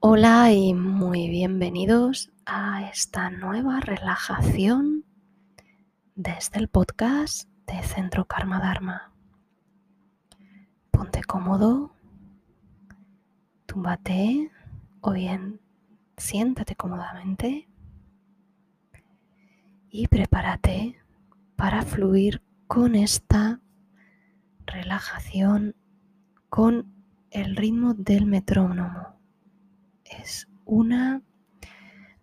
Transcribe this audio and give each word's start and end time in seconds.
Hola 0.00 0.52
y 0.52 0.74
muy 0.74 1.28
bienvenidos 1.28 2.30
a 2.46 2.88
esta 2.88 3.30
nueva 3.30 3.80
relajación 3.80 5.04
desde 6.14 6.60
el 6.60 6.68
podcast 6.68 7.50
de 7.66 7.82
Centro 7.82 8.24
Karma 8.24 8.60
Dharma. 8.60 9.12
Ponte 10.92 11.24
cómodo, 11.24 11.96
túmbate 13.66 14.52
o 15.00 15.10
bien 15.10 15.60
siéntate 16.16 16.76
cómodamente 16.76 17.68
y 19.90 20.06
prepárate 20.06 20.96
para 21.56 21.82
fluir 21.82 22.40
con 22.68 22.94
esta 22.94 23.60
relajación 24.64 25.74
con 26.48 26.86
el 27.32 27.56
ritmo 27.56 27.94
del 27.94 28.26
metrónomo 28.26 29.17
es 30.22 30.48
una 30.64 31.22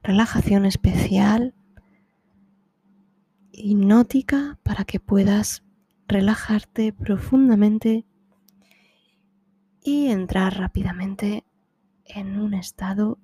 relajación 0.04 0.66
especial 0.66 1.54
hipnótica 3.52 4.60
para 4.64 4.86
que 4.86 5.00
puedas 5.00 5.64
relajarte 6.08 6.94
profundamente 6.94 8.06
y 9.82 10.08
entrar 10.08 10.58
rápidamente 10.58 11.46
en 12.06 12.40
un 12.40 12.54
estado 12.54 13.20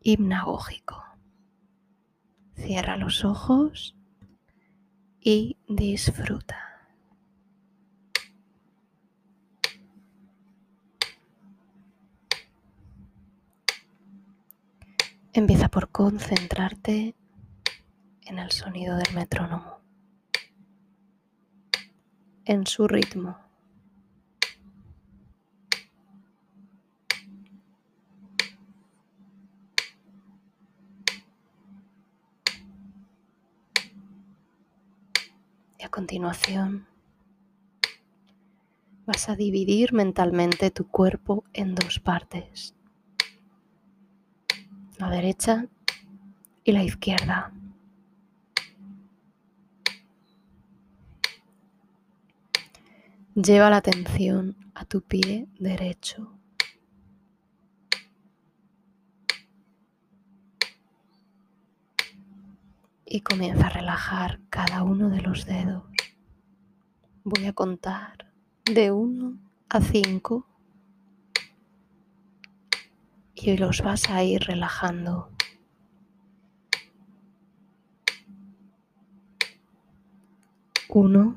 hipnagógico. 0.00 1.02
Cierra 2.54 2.96
los 2.96 3.24
ojos 3.24 3.96
y 5.20 5.58
disfruta. 5.68 6.71
Empieza 15.34 15.68
por 15.68 15.88
concentrarte 15.88 17.14
en 18.26 18.38
el 18.38 18.50
sonido 18.50 18.98
del 18.98 19.14
metrónomo, 19.14 19.80
en 22.44 22.66
su 22.66 22.86
ritmo. 22.86 23.38
Y 35.78 35.84
a 35.84 35.88
continuación 35.88 36.86
vas 39.06 39.30
a 39.30 39.34
dividir 39.34 39.94
mentalmente 39.94 40.70
tu 40.70 40.86
cuerpo 40.88 41.44
en 41.54 41.74
dos 41.74 42.00
partes 42.00 42.74
la 45.02 45.10
derecha 45.10 45.66
y 46.62 46.70
la 46.70 46.84
izquierda. 46.84 47.52
Lleva 53.34 53.68
la 53.68 53.78
atención 53.78 54.56
a 54.74 54.84
tu 54.84 55.00
pie 55.00 55.48
derecho. 55.58 56.38
Y 63.04 63.22
comienza 63.22 63.66
a 63.66 63.70
relajar 63.70 64.38
cada 64.50 64.84
uno 64.84 65.10
de 65.10 65.20
los 65.20 65.46
dedos. 65.46 65.82
Voy 67.24 67.46
a 67.46 67.52
contar 67.52 68.30
de 68.64 68.92
1 68.92 69.36
a 69.68 69.80
5 69.80 70.46
y 73.44 73.56
los 73.56 73.80
vas 73.82 74.08
a 74.08 74.22
ir 74.22 74.40
relajando. 74.44 75.30
Uno, 80.88 81.36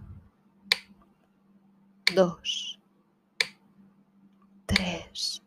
dos, 2.13 2.79
tres, 4.65 5.41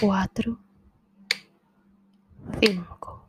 cuatro, 0.00 0.58
cinco. 2.60 3.28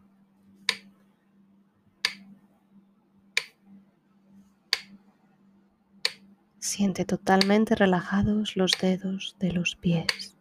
Siente 6.57 7.03
totalmente 7.06 7.75
relajados 7.75 8.56
los 8.56 8.72
dedos 8.79 9.35
de 9.39 9.51
los 9.51 9.75
pies. 9.75 10.38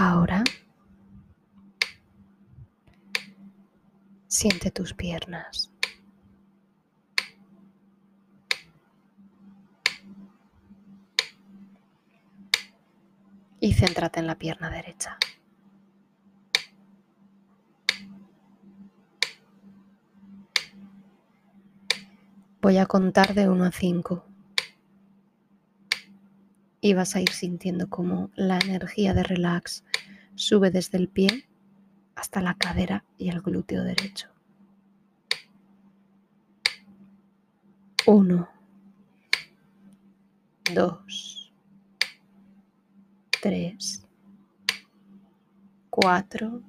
Ahora 0.00 0.44
siente 4.28 4.70
tus 4.70 4.94
piernas. 4.94 5.72
Y 13.58 13.74
céntrate 13.74 14.20
en 14.20 14.28
la 14.28 14.36
pierna 14.36 14.70
derecha. 14.70 15.18
Voy 22.62 22.78
a 22.78 22.86
contar 22.86 23.34
de 23.34 23.48
1 23.48 23.64
a 23.64 23.72
5 23.72 24.27
y 26.80 26.94
vas 26.94 27.16
a 27.16 27.20
ir 27.20 27.30
sintiendo 27.30 27.88
cómo 27.88 28.30
la 28.34 28.58
energía 28.58 29.14
de 29.14 29.22
relax 29.22 29.84
sube 30.34 30.70
desde 30.70 30.98
el 30.98 31.08
pie 31.08 31.48
hasta 32.14 32.40
la 32.40 32.54
cadera 32.54 33.04
y 33.16 33.28
el 33.28 33.40
glúteo 33.40 33.82
derecho. 33.84 34.28
Uno, 38.06 38.48
dos, 40.74 41.52
tres, 43.42 44.06
cuatro, 45.90 46.62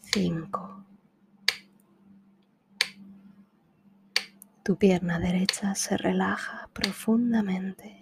cinco. 0.00 0.84
Tu 4.62 4.76
pierna 4.76 5.18
derecha 5.18 5.74
se 5.74 5.96
relaja 5.96 6.68
profundamente. 6.72 8.01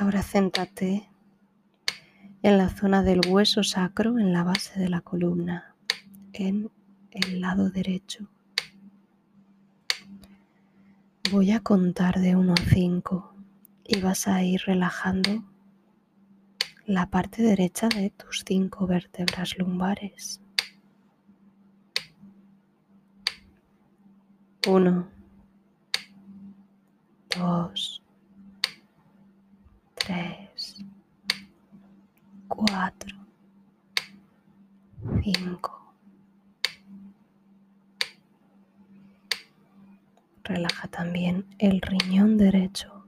Ahora 0.00 0.22
céntrate 0.22 1.10
en 2.42 2.56
la 2.56 2.70
zona 2.70 3.02
del 3.02 3.20
hueso 3.28 3.62
sacro, 3.62 4.18
en 4.18 4.32
la 4.32 4.42
base 4.42 4.80
de 4.80 4.88
la 4.88 5.02
columna, 5.02 5.74
en 6.32 6.70
el 7.10 7.42
lado 7.42 7.68
derecho. 7.68 8.26
Voy 11.30 11.50
a 11.50 11.60
contar 11.60 12.18
de 12.18 12.34
1 12.34 12.54
a 12.54 12.56
5 12.56 13.34
y 13.84 14.00
vas 14.00 14.26
a 14.26 14.42
ir 14.42 14.62
relajando 14.64 15.44
la 16.86 17.10
parte 17.10 17.42
derecha 17.42 17.90
de 17.90 18.08
tus 18.08 18.42
cinco 18.46 18.86
vértebras 18.86 19.58
lumbares. 19.58 20.40
1, 24.66 25.08
2, 27.36 27.99
tres, 30.10 30.84
cuatro, 32.48 33.16
cinco. 35.22 35.94
Relaja 40.42 40.88
también 40.88 41.46
el 41.58 41.80
riñón 41.80 42.36
derecho. 42.38 42.99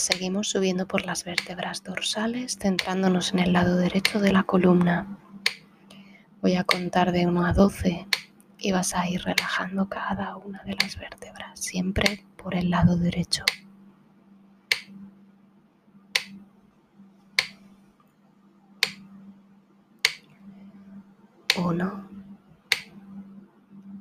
Seguimos 0.00 0.48
subiendo 0.48 0.88
por 0.88 1.04
las 1.04 1.24
vértebras 1.24 1.84
dorsales, 1.84 2.56
centrándonos 2.58 3.34
en 3.34 3.40
el 3.40 3.52
lado 3.52 3.76
derecho 3.76 4.18
de 4.18 4.32
la 4.32 4.44
columna. 4.44 5.18
Voy 6.40 6.54
a 6.56 6.64
contar 6.64 7.12
de 7.12 7.26
1 7.26 7.44
a 7.44 7.52
12 7.52 8.06
y 8.56 8.72
vas 8.72 8.94
a 8.94 9.06
ir 9.10 9.20
relajando 9.22 9.90
cada 9.90 10.36
una 10.38 10.62
de 10.62 10.74
las 10.80 10.96
vértebras, 10.96 11.60
siempre 11.60 12.24
por 12.38 12.54
el 12.54 12.70
lado 12.70 12.96
derecho. 12.96 13.44
Uno, 21.58 22.08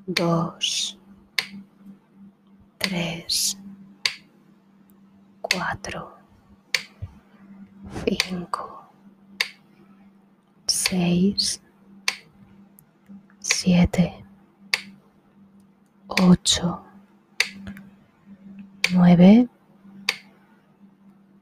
dos, 0.08 0.98
tres, 2.78 3.59
cuatro, 5.52 6.16
cinco, 8.06 8.92
seis, 10.68 11.62
siete, 13.40 14.24
ocho, 16.08 16.84
nueve, 18.94 19.48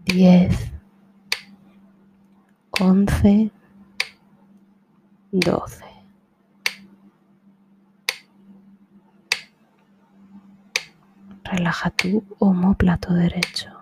diez, 0.06 0.72
once, 2.80 3.52
doce. 5.32 5.86
Relaja 11.44 11.90
tu 11.92 12.24
homóplato 12.40 13.14
derecho. 13.14 13.77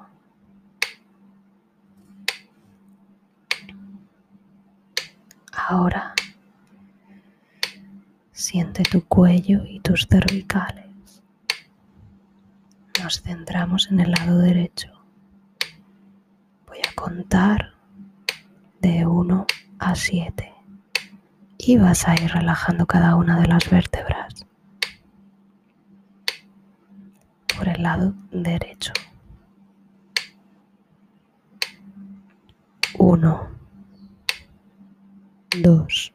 Ahora 5.67 6.13
siente 8.31 8.83
tu 8.83 9.03
cuello 9.03 9.63
y 9.65 9.79
tus 9.79 10.06
cervicales. 10.06 11.23
Nos 13.01 13.23
centramos 13.23 13.89
en 13.89 14.00
el 14.00 14.12
lado 14.12 14.38
derecho. 14.38 14.91
Voy 16.67 16.77
a 16.88 16.94
contar 16.94 17.73
de 18.79 19.07
1 19.07 19.47
a 19.79 19.95
7 19.95 20.53
y 21.57 21.77
vas 21.77 22.07
a 22.07 22.13
ir 22.13 22.29
relajando 22.31 22.85
cada 22.85 23.15
una 23.15 23.39
de 23.39 23.47
las 23.47 23.67
vértebras 23.67 24.45
por 27.57 27.69
el 27.69 27.81
lado 27.81 28.13
derecho. 28.29 28.94
1 33.00 33.54
2, 35.61 36.13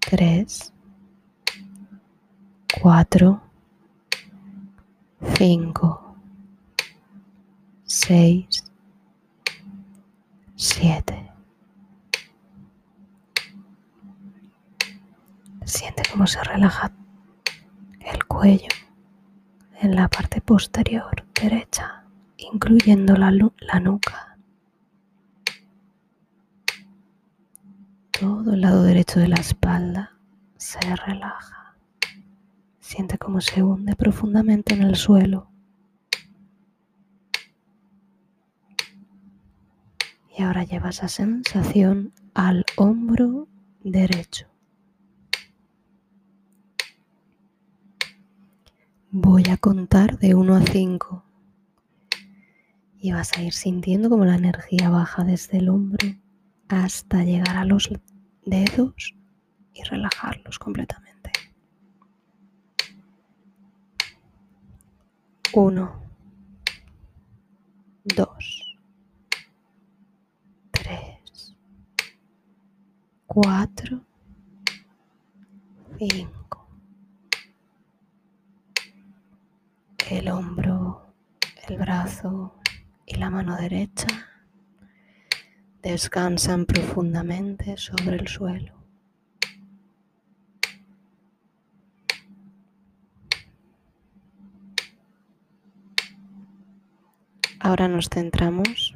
3, 0.00 0.72
4, 2.82 3.42
5, 5.36 6.16
6, 7.84 8.64
7. 10.56 11.32
Siente 15.64 16.02
cómo 16.10 16.26
se 16.26 16.42
relaja 16.44 16.92
el 18.00 18.24
cuello 18.26 18.68
en 19.80 19.94
la 19.94 20.08
parte 20.08 20.40
posterior 20.40 21.24
derecha, 21.40 22.04
incluyendo 22.36 23.16
la, 23.16 23.30
la 23.30 23.80
nuca. 23.80 24.29
Todo 28.20 28.52
el 28.52 28.60
lado 28.60 28.82
derecho 28.82 29.18
de 29.18 29.28
la 29.28 29.36
espalda 29.36 30.12
se 30.58 30.78
relaja. 30.94 31.74
Siente 32.78 33.16
cómo 33.16 33.40
se 33.40 33.62
hunde 33.62 33.96
profundamente 33.96 34.74
en 34.74 34.82
el 34.82 34.96
suelo. 34.96 35.50
Y 40.36 40.42
ahora 40.42 40.64
lleva 40.64 40.90
esa 40.90 41.08
sensación 41.08 42.12
al 42.34 42.66
hombro 42.76 43.48
derecho. 43.82 44.48
Voy 49.10 49.44
a 49.50 49.56
contar 49.56 50.18
de 50.18 50.34
1 50.34 50.56
a 50.56 50.60
5 50.60 51.24
y 52.98 53.12
vas 53.12 53.32
a 53.38 53.42
ir 53.42 53.54
sintiendo 53.54 54.10
como 54.10 54.26
la 54.26 54.34
energía 54.34 54.90
baja 54.90 55.24
desde 55.24 55.56
el 55.56 55.70
hombro 55.70 56.06
hasta 56.68 57.24
llegar 57.24 57.56
a 57.56 57.64
los 57.64 57.90
dedos 58.44 59.14
y 59.74 59.82
relajarlos 59.84 60.58
completamente. 60.58 61.32
Uno, 65.52 66.00
dos, 68.04 68.76
tres, 70.70 71.56
cuatro, 73.26 74.00
cinco. 75.98 76.68
El 80.08 80.28
hombro, 80.28 81.12
el 81.68 81.78
brazo 81.78 82.56
y 83.06 83.16
la 83.16 83.30
mano 83.30 83.56
derecha 83.56 84.06
descansan 85.82 86.66
profundamente 86.66 87.76
sobre 87.76 88.16
el 88.16 88.28
suelo. 88.28 88.74
Ahora 97.58 97.88
nos 97.88 98.08
centramos 98.08 98.94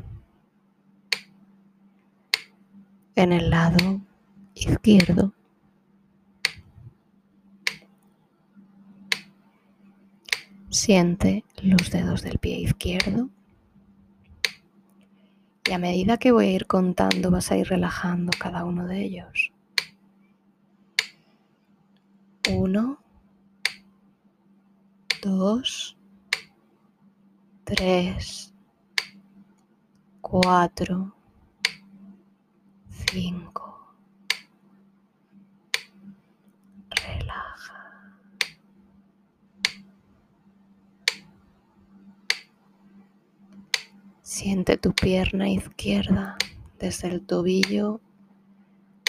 en 3.15 3.33
el 3.33 3.51
lado 3.51 4.01
izquierdo. 4.55 5.33
Siente 10.71 11.45
los 11.63 11.91
dedos 11.91 12.23
del 12.23 12.39
pie 12.39 12.59
izquierdo 12.59 13.31
y 15.67 15.73
a 15.73 15.79
medida 15.79 16.19
que 16.19 16.33
voy 16.33 16.47
a 16.47 16.53
ir 16.53 16.67
contando 16.67 17.31
vas 17.31 17.51
a 17.51 17.57
ir 17.57 17.69
relajando 17.69 18.31
cada 18.39 18.65
uno 18.65 18.87
de 18.87 19.03
ellos. 19.03 19.53
Uno, 22.51 22.99
dos, 25.23 25.97
tres, 27.65 28.53
cuatro, 30.21 31.15
cinco. 32.91 33.65
Relaja. 36.91 37.85
Siente 44.37 44.77
tu 44.77 44.93
pierna 44.93 45.49
izquierda 45.49 46.37
desde 46.81 47.07
el 47.07 47.25
tobillo 47.25 48.01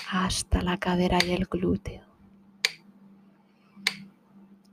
hasta 0.07 0.61
la 0.61 0.77
cadera 0.77 1.17
y 1.25 1.31
el 1.31 1.45
glúteo. 1.45 2.05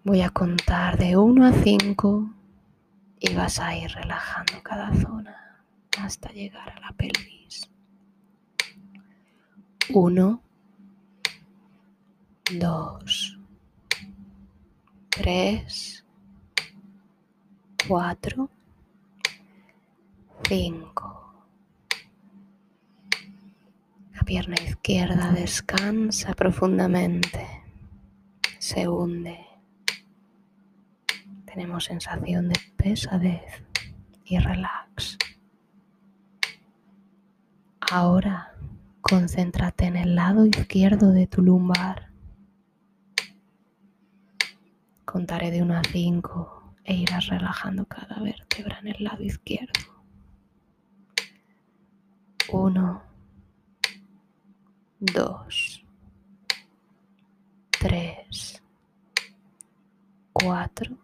Voy 0.04 0.21
a 0.21 0.28
contar 0.28 0.99
de 0.99 1.16
1 1.16 1.47
a 1.47 1.52
5 1.54 2.35
y 3.18 3.35
vas 3.35 3.61
a 3.61 3.75
ir 3.78 3.92
relajando 3.92 4.62
cada 4.62 4.92
zona 5.00 5.64
hasta 5.99 6.28
llegar 6.32 6.68
a 6.68 6.80
la 6.80 6.92
pelvis. 6.92 7.71
1, 9.88 10.42
2, 12.61 13.38
3, 15.09 16.04
4, 17.88 18.50
5. 20.49 21.19
La 24.15 24.23
pierna 24.23 24.57
izquierda 24.63 25.33
descansa 25.33 26.35
profundamente, 26.35 27.47
se 28.59 28.89
hunde. 28.89 29.39
Tenemos 31.45 31.85
sensación 31.85 32.49
de 32.49 32.59
pesadez 32.77 33.65
y 34.25 34.39
relax. 34.39 35.19
Ahora 37.81 38.55
concéntrate 39.01 39.87
en 39.87 39.97
el 39.97 40.15
lado 40.15 40.47
izquierdo 40.47 41.13
de 41.13 41.27
tu 41.27 41.43
lumbar. 41.43 42.11
Contaré 45.05 45.51
de 45.51 45.63
1 45.63 45.77
a 45.77 45.83
5 45.85 46.75
e 46.85 46.95
irás 46.95 47.27
relajando 47.27 47.85
cada 47.87 48.21
vértebra 48.21 48.79
en 48.79 48.89
el 48.89 49.05
lado 49.05 49.23
izquierdo. 49.23 50.01
Uno, 52.51 53.03
dos, 54.99 55.85
tres, 57.71 58.63
cuatro, 60.33 60.97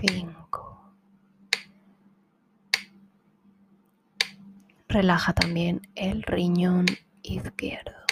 cinco. 0.00 0.92
Relaja 4.88 5.32
también 5.32 5.82
el 5.94 6.22
riñón 6.22 6.86
izquierdo. 7.22 8.03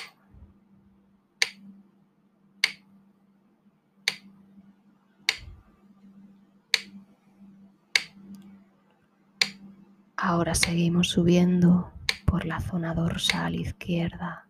Ahora 10.24 10.54
seguimos 10.54 11.08
subiendo 11.08 11.90
por 12.24 12.44
la 12.44 12.60
zona 12.60 12.94
dorsal 12.94 13.56
izquierda. 13.56 14.46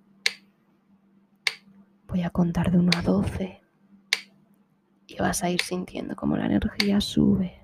Voy 2.06 2.20
a 2.20 2.28
contar 2.28 2.70
de 2.70 2.76
1 2.76 2.90
a 2.94 3.00
12 3.00 3.62
y 5.06 5.16
vas 5.16 5.42
a 5.42 5.48
ir 5.48 5.62
sintiendo 5.62 6.14
como 6.14 6.36
la 6.36 6.44
energía 6.44 7.00
sube. 7.00 7.58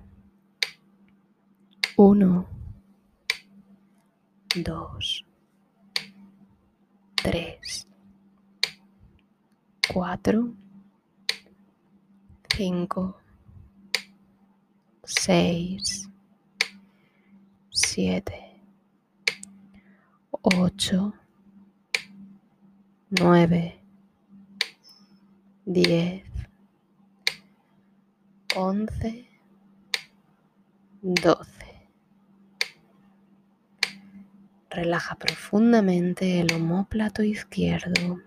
1, 1.97 2.47
2, 4.55 5.25
3, 7.13 7.87
4, 9.93 10.53
5, 12.57 13.17
6, 15.03 16.08
7, 17.91 18.61
8, 20.43 21.13
9, 23.09 23.79
10, 25.65 26.23
11, 28.55 29.29
12. 31.01 31.89
Relaja 34.69 35.15
profundamente 35.15 36.41
el 36.41 36.53
homóplato 36.53 37.23
izquierdo, 37.23 38.21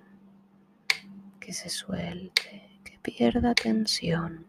que 1.38 1.52
se 1.52 1.68
suelte, 1.68 2.80
que 2.82 2.98
pierda 2.98 3.54
tensión. 3.54 4.44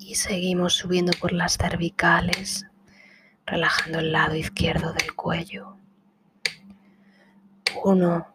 Y 0.00 0.16
seguimos 0.16 0.74
subiendo 0.74 1.12
por 1.20 1.30
las 1.30 1.56
cervicales, 1.56 2.66
relajando 3.46 4.00
el 4.00 4.12
lado 4.12 4.34
izquierdo 4.34 4.92
del 4.92 5.14
cuello. 5.14 5.76
Uno, 7.84 8.26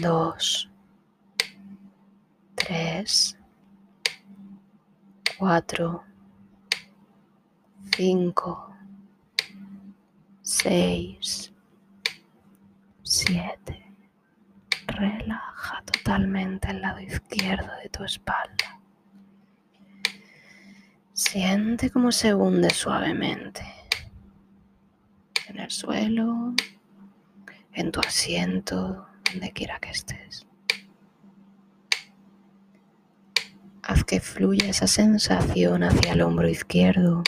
dos, 0.00 0.68
tres, 2.54 3.38
cuatro, 5.38 6.04
cinco, 7.96 8.76
seis, 10.42 11.52
siete. 13.02 13.82
Relaja 14.88 15.82
totalmente 15.82 16.70
el 16.70 16.80
lado 16.80 17.00
izquierdo 17.00 17.70
de 17.82 17.88
tu 17.90 18.04
espalda. 18.04 18.75
Siente 21.16 21.88
cómo 21.88 22.12
se 22.12 22.34
hunde 22.34 22.68
suavemente 22.68 23.64
en 25.48 25.60
el 25.60 25.70
suelo, 25.70 26.54
en 27.72 27.90
tu 27.90 28.00
asiento, 28.00 29.06
donde 29.32 29.50
quiera 29.52 29.78
que 29.78 29.88
estés. 29.88 30.46
Haz 33.82 34.04
que 34.04 34.20
fluya 34.20 34.68
esa 34.68 34.86
sensación 34.86 35.84
hacia 35.84 36.12
el 36.12 36.20
hombro 36.20 36.50
izquierdo. 36.50 37.22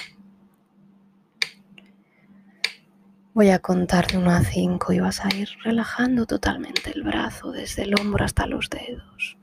Voy 3.33 3.49
a 3.49 3.59
contar 3.59 4.07
de 4.09 4.19
1 4.19 4.31
a 4.31 4.45
5 4.45 4.93
y 4.93 5.01
vas 5.01 5.25
a 5.25 5.35
ir 5.35 5.49
relajando 5.65 6.27
totalmente 6.27 6.93
el 6.95 7.05
brazo 7.05 7.53
desde 7.53 7.85
el 7.85 7.99
hombro 7.99 8.27
hasta 8.27 8.47
los 8.47 8.69
dedos. 8.69 9.39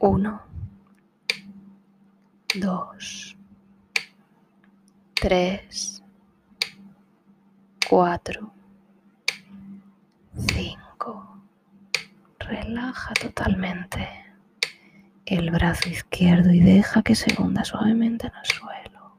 1 0.00 0.55
dos, 2.60 3.36
tres, 5.14 6.02
cuatro, 7.88 8.52
cinco. 10.48 11.40
Relaja 12.38 13.12
totalmente 13.14 14.08
el 15.26 15.50
brazo 15.50 15.88
izquierdo 15.88 16.50
y 16.52 16.60
deja 16.60 17.02
que 17.02 17.14
se 17.14 17.34
hunda 17.40 17.64
suavemente 17.64 18.28
en 18.28 18.32
el 18.36 18.46
suelo. 18.46 19.16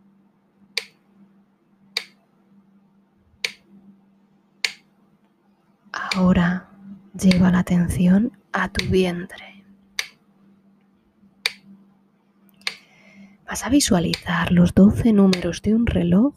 Ahora 5.91 6.69
lleva 7.13 7.51
la 7.51 7.59
atención 7.59 8.31
a 8.53 8.69
tu 8.69 8.85
vientre. 8.85 9.56
Vas 13.47 13.63
a 13.63 13.69
visualizar 13.69 14.51
los 14.51 14.73
12 14.73 15.13
números 15.13 15.61
de 15.61 15.73
un 15.73 15.85
reloj 15.85 16.35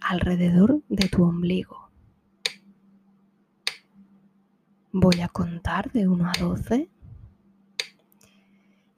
alrededor 0.00 0.82
de 0.88 1.06
tu 1.08 1.22
ombligo. 1.22 1.90
Voy 4.92 5.20
a 5.20 5.28
contar 5.28 5.92
de 5.92 6.08
1 6.08 6.26
a 6.26 6.32
12 6.40 6.88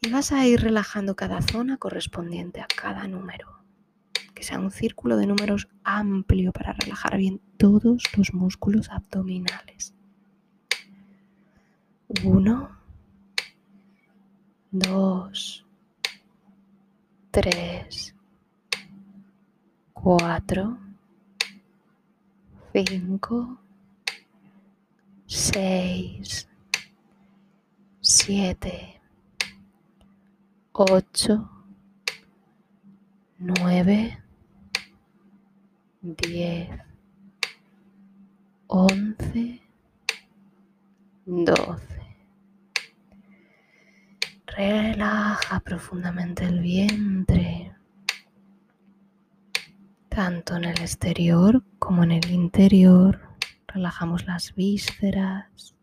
y 0.03 0.11
vas 0.11 0.31
a 0.31 0.47
ir 0.47 0.61
relajando 0.61 1.17
cada 1.17 1.43
zona 1.43 1.77
correspondiente 1.77 2.61
a 2.61 2.69
cada 2.69 3.09
número. 3.09 3.65
Que 4.33 4.45
sea 4.45 4.61
un 4.61 4.71
círculo 4.71 5.17
de 5.17 5.27
números 5.27 5.69
amplio 5.83 6.53
para 6.53 6.73
relajar 6.73 7.17
bien 7.17 7.41
todos 7.57 8.05
los 8.17 8.33
músculos 8.33 8.91
abdominales. 8.91 9.93
1, 12.23 12.71
2, 14.71 15.67
tres, 17.31 18.15
cuatro, 19.93 20.77
cinco, 22.73 23.59
seis, 25.27 26.49
siete, 28.01 29.01
ocho, 30.73 31.49
nueve, 33.39 34.19
diez, 36.03 36.69
once, 38.67 39.61
doce. 41.27 42.00
Relaja 44.57 45.61
profundamente 45.61 46.45
el 46.45 46.61
vientre, 46.61 47.73
tanto 50.09 50.57
en 50.57 50.65
el 50.65 50.81
exterior 50.81 51.63
como 51.79 52.03
en 52.03 52.13
el 52.13 52.31
interior. 52.31 53.21
Relajamos 53.69 54.27
las 54.27 54.55
vísceras 54.55 55.77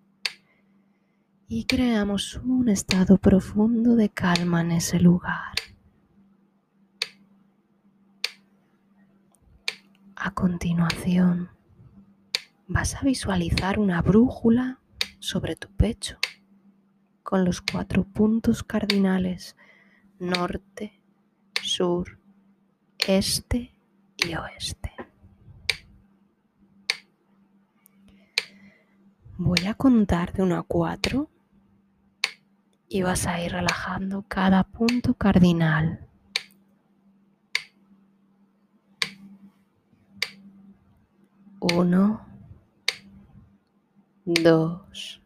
y 1.47 1.63
creamos 1.63 2.35
un 2.43 2.67
estado 2.67 3.17
profundo 3.17 3.95
de 3.95 4.09
calma 4.09 4.61
en 4.61 4.71
ese 4.71 4.99
lugar. 4.99 5.53
A 10.17 10.31
continuación, 10.31 11.49
vas 12.67 12.95
a 12.95 13.01
visualizar 13.01 13.79
una 13.79 14.01
brújula 14.01 14.79
sobre 15.19 15.55
tu 15.55 15.69
pecho 15.69 16.19
con 17.27 17.43
los 17.43 17.59
cuatro 17.59 18.05
puntos 18.05 18.63
cardinales 18.63 19.57
norte, 20.17 21.01
sur, 21.61 22.17
este 23.05 23.75
y 24.15 24.33
oeste. 24.33 24.93
Voy 29.37 29.65
a 29.67 29.73
contar 29.73 30.31
de 30.31 30.43
1 30.43 30.55
a 30.55 30.63
4 30.63 31.29
y 32.87 33.01
vas 33.01 33.27
a 33.27 33.43
ir 33.43 33.51
relajando 33.51 34.23
cada 34.25 34.63
punto 34.63 35.13
cardinal. 35.13 36.07
Uno, 41.59 42.25
dos, 44.23 45.21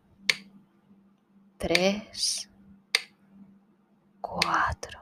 tres, 1.62 2.50
cuatro. 4.20 5.00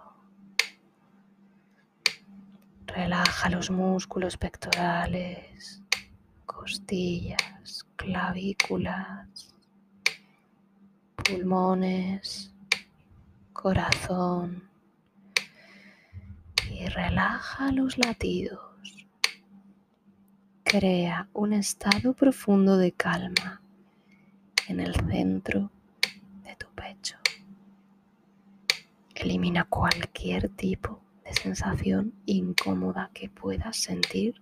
Relaja 2.86 3.50
los 3.50 3.72
músculos 3.72 4.36
pectorales, 4.36 5.82
costillas, 6.46 7.86
clavículas, 7.96 9.56
pulmones, 11.16 12.54
corazón 13.54 14.70
y 16.70 16.88
relaja 16.88 17.72
los 17.72 17.98
latidos. 17.98 18.60
Crea 20.66 21.30
un 21.32 21.54
estado 21.54 22.14
profundo 22.14 22.76
de 22.76 22.92
calma 22.92 23.62
en 24.68 24.82
el 24.82 24.94
centro 25.10 25.72
Elimina 29.20 29.66
cualquier 29.66 30.48
tipo 30.48 31.02
de 31.26 31.34
sensación 31.34 32.14
incómoda 32.26 33.12
que 33.14 33.28
puedas 33.30 33.76
sentir 33.76 34.42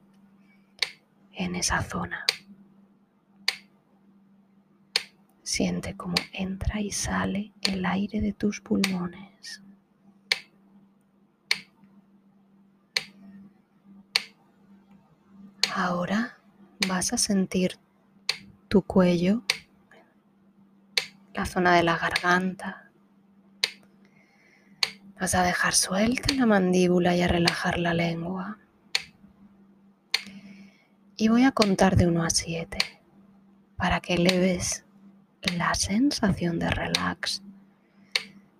en 1.34 1.56
esa 1.56 1.82
zona. 1.82 2.28
Siente 5.42 5.98
cómo 5.98 6.14
entra 6.32 6.80
y 6.80 6.92
sale 6.92 7.54
el 7.64 7.88
aire 7.88 8.22
de 8.22 8.34
tus 8.34 8.62
pulmones. 8.62 9.64
Ahora 15.74 16.38
vas 16.88 17.14
a 17.14 17.18
sentir 17.18 17.80
tu 18.68 18.84
cuello, 18.84 19.42
la 21.34 21.48
zona 21.48 21.76
de 21.76 21.82
la 21.82 21.98
garganta. 21.98 22.87
Vas 25.20 25.34
a 25.34 25.44
dejar 25.44 25.74
suelta 25.74 26.34
la 26.36 26.46
mandíbula 26.46 27.16
y 27.16 27.22
a 27.22 27.28
relajar 27.28 27.80
la 27.80 27.94
lengua. 27.94 28.60
Y 31.16 31.30
voy 31.30 31.44
a 31.44 31.52
contar 31.52 31.96
de 31.96 32.06
1 32.08 32.24
a 32.24 32.30
7 32.30 32.78
para 33.76 34.00
que 34.00 34.18
leves 34.18 34.86
la 35.56 35.74
sensación 35.74 36.60
de 36.60 36.70
relax 36.70 37.42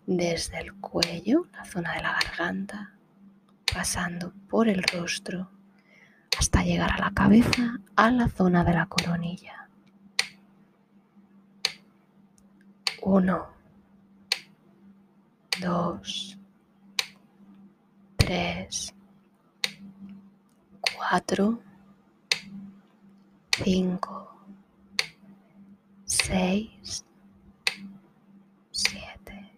desde 0.08 0.60
el 0.62 0.74
cuello, 0.74 1.46
la 1.54 1.66
zona 1.66 1.94
de 1.94 2.02
la 2.02 2.14
garganta, 2.14 2.94
pasando 3.72 4.34
por 4.50 4.68
el 4.68 4.82
rostro 4.82 5.52
hasta 6.40 6.64
llegar 6.64 6.92
a 6.92 6.98
la 6.98 7.12
cabeza, 7.12 7.80
a 7.96 8.12
la 8.12 8.30
zona 8.30 8.64
de 8.64 8.74
la 8.74 8.86
coronilla. 8.86 9.70
Uno, 13.02 13.48
dos, 15.60 16.37
tres, 18.28 18.94
cuatro, 20.98 21.62
cinco, 23.64 24.38
seis, 26.04 27.06
siete. 28.70 29.50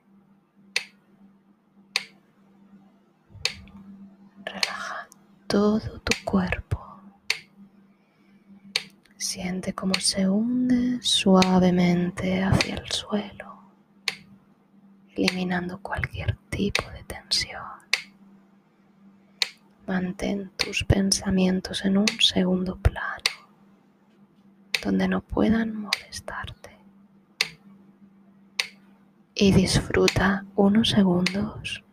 Relaja 4.45 5.09
todo 5.47 5.99
tu 6.01 6.13
cuerpo. 6.23 6.79
Siente 9.17 9.73
cómo 9.73 9.95
se 9.95 10.29
hunde 10.29 11.01
suavemente 11.01 12.43
hacia 12.43 12.75
el 12.75 12.91
suelo, 12.91 13.63
eliminando 15.15 15.81
cualquier 15.81 16.37
tipo 16.51 16.87
de 16.91 17.03
tensión. 17.05 17.88
Mantén 19.89 20.51
tus 20.55 20.83
pensamientos 20.83 21.83
en 21.83 21.97
un 21.97 22.07
segundo 22.19 22.77
plano 22.77 23.33
donde 24.83 25.07
no 25.07 25.21
puedan 25.21 25.75
molestarte. 25.75 26.77
Y 29.33 29.51
disfruta 29.51 30.45
unos 30.55 30.89
segundos 30.89 31.83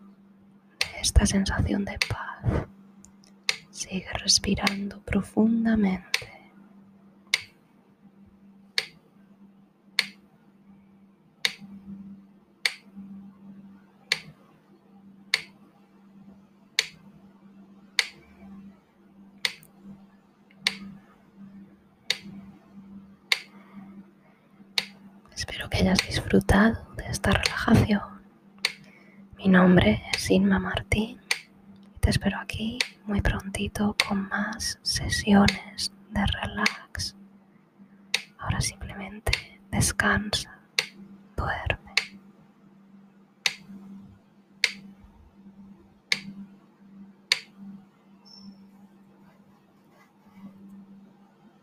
de 0.79 1.01
esta 1.01 1.25
sensación 1.25 1.87
de 1.87 1.99
paz. 2.07 2.67
Sigue 3.71 4.13
respirando 4.13 5.01
profundamente. 5.01 6.36
Espero 25.67 25.83
que 25.83 25.89
hayas 25.89 26.07
disfrutado 26.07 26.77
de 26.97 27.07
esta 27.09 27.33
relajación. 27.33 28.01
Mi 29.37 29.49
nombre 29.49 30.01
es 30.15 30.31
Inma 30.31 30.61
Martín 30.61 31.19
y 31.97 31.99
te 31.99 32.11
espero 32.11 32.39
aquí 32.39 32.79
muy 33.05 33.21
prontito 33.21 33.97
con 34.07 34.29
más 34.29 34.79
sesiones 34.83 35.93
de 36.11 36.25
relax. 36.25 37.17
Ahora 38.39 38.61
simplemente 38.61 39.33
descansa, 39.73 40.57
duerme. 41.37 41.76